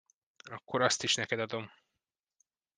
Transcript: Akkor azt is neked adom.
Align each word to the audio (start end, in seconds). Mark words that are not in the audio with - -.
Akkor 0.49 0.81
azt 0.81 1.03
is 1.03 1.15
neked 1.15 1.39
adom. 1.39 1.71